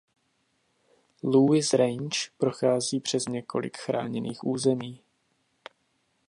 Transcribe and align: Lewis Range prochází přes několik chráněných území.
Lewis 1.23 1.73
Range 1.73 2.19
prochází 2.37 2.99
přes 2.99 3.27
několik 3.27 3.77
chráněných 3.77 4.43
území. 4.43 5.01